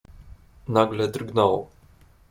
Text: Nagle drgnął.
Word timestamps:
Nagle 0.67 1.07
drgnął. 1.07 1.67